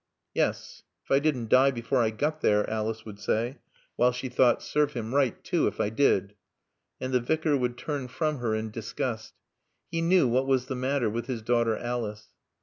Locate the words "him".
4.93-5.13